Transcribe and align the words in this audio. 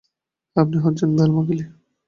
আপনিই 0.55 0.83
হচ্ছেন 0.85 1.09
ভেলমা 1.17 1.41
কেলি। 1.47 1.65